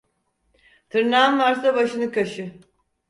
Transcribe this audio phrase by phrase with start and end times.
[0.89, 2.51] Tırnağın varsa başını kaşı.